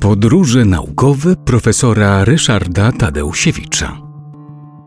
[0.00, 4.07] Podróże naukowe profesora Ryszarda Tadeusiewicza.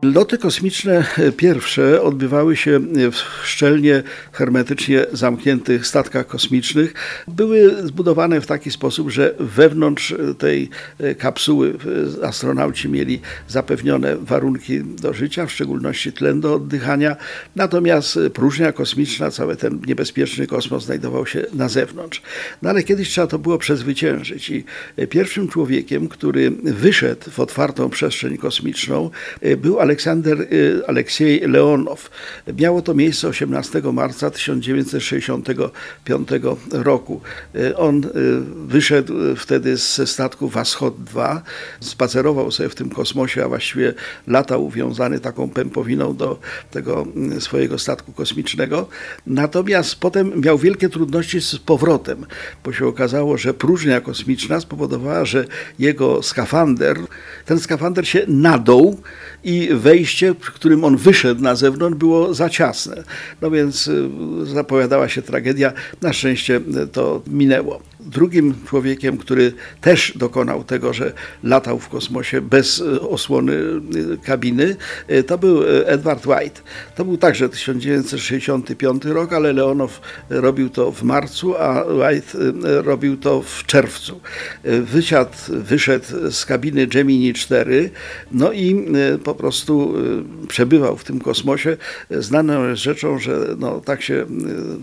[0.04, 1.06] Loty kosmiczne
[1.38, 2.80] pierwsze odbywały się
[3.12, 6.94] w szczelnie, hermetycznie zamkniętych statkach kosmicznych.
[7.28, 10.70] Były zbudowane w taki sposób, że wewnątrz tej
[11.18, 11.74] kapsuły
[12.24, 17.16] astronauci mieli zapewnione warunki do życia, w szczególności tlen do oddychania,
[17.56, 22.22] natomiast próżnia kosmiczna, cały ten niebezpieczny kosmos znajdował się na zewnątrz.
[22.62, 24.64] No ale kiedyś trzeba to było przezwyciężyć i
[25.10, 29.10] pierwszym człowiekiem, który wyszedł w otwartą przestrzeń kosmiczną
[29.58, 32.10] był Aleksander Aleksander y, Aleksiej Leonow.
[32.58, 36.30] Miało to miejsce 18 marca 1965
[36.72, 37.22] roku.
[37.56, 38.10] Y, on y,
[38.68, 41.42] wyszedł wtedy ze statku Washod 2,
[41.80, 43.94] spacerował sobie w tym kosmosie, a właściwie
[44.28, 46.40] latał uwiązany taką pępowiną do
[46.72, 47.08] tego
[47.40, 48.88] swojego statku kosmicznego.
[49.28, 52.26] Natomiast potem miał wielkie trudności z powrotem,
[52.64, 55.46] bo się okazało, że próżnia kosmiczna spowodowała, że
[55.80, 56.98] jego skafander,
[57.46, 59.02] ten skafander się nadął
[59.44, 63.04] i wejście, którym on wyszedł na zewnątrz, było za ciasne.
[63.42, 64.10] No więc y,
[64.44, 65.74] zapowiadała się tragedia.
[66.02, 67.91] Na szczęście y, to minęło.
[68.12, 73.54] Drugim człowiekiem, który też dokonał tego, że latał w kosmosie bez y, osłony
[74.26, 74.76] kabiny,
[75.28, 76.62] to był Edward White.
[76.96, 82.38] To był także 1965 rok, ale Leonow robił to w marcu, a White
[82.82, 84.22] robił to w czerwcu.
[84.64, 87.90] Wysiadł, wyszedł z kabiny Gemini 4,
[88.32, 88.86] no i
[89.24, 89.94] po prostu
[90.48, 91.78] przebywał w tym kosmosie.
[92.12, 94.26] Znaną jest rzeczą, że no, tak się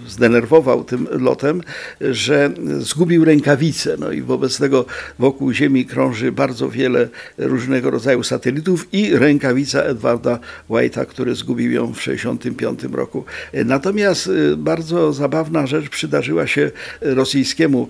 [0.08, 1.60] zdenerwował tym lotem,
[2.00, 3.96] że zgubił rękawice.
[3.98, 4.84] No i wobec tego
[5.18, 10.38] wokół Ziemi krąży bardzo wiele różnego rodzaju satelitów i rękawica Edwarda
[10.70, 13.24] White'a, który zgubił ją w 1965 roku.
[13.64, 17.88] Natomiast y, bardzo zabawna rzecz przydarzyła się rosyjskiemu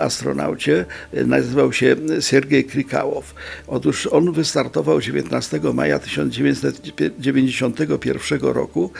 [0.00, 0.84] astronaucie.
[1.12, 3.34] Nazywał się Sergiej Krikałow.
[3.66, 8.90] Otóż on wystartował 19 maja 1991 roku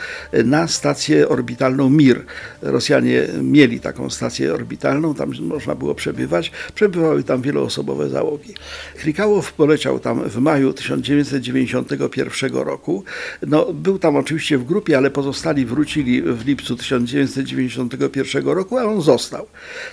[0.45, 2.25] na stację orbitalną Mir.
[2.61, 6.51] Rosjanie mieli taką stację orbitalną, tam można było przebywać.
[6.75, 8.53] Przebywały tam wieloosobowe załogi.
[8.97, 13.03] Krikałow poleciał tam w maju 1991 roku.
[13.47, 19.01] No, był tam oczywiście w grupie, ale pozostali wrócili w lipcu 1991 roku, a on
[19.01, 19.47] został.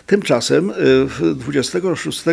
[0.07, 0.73] Tymczasem
[1.35, 2.25] 26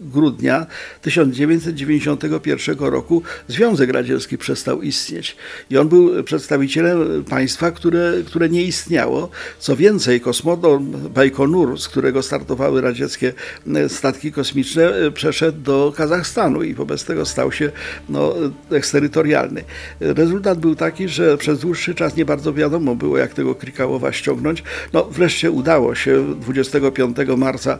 [0.00, 0.66] grudnia
[1.02, 5.36] 1991 roku Związek Radziecki przestał istnieć.
[5.70, 9.30] I on był przedstawicielem państwa, które, które nie istniało.
[9.58, 13.32] Co więcej, kosmodrom Bajkonur, z którego startowały radzieckie
[13.74, 17.70] e, statki kosmiczne, e, przeszedł do Kazachstanu i wobec tego stał się
[18.08, 18.34] no,
[18.70, 19.64] eksterytorialny.
[20.00, 24.62] Rezultat był taki, że przez dłuższy czas nie bardzo wiadomo było, jak tego Krikałowa ściągnąć.
[24.92, 27.78] No, wreszcie udało się 25 marca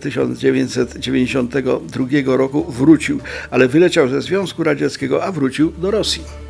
[0.00, 3.20] 1992 e, roku wrócił,
[3.50, 6.49] ale wyleciał ze Związku Radzieckiego, a wrócił do Rosji.